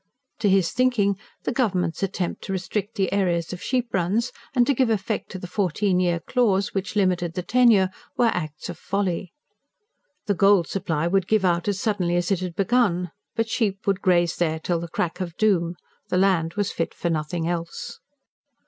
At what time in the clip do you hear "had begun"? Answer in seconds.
12.39-13.11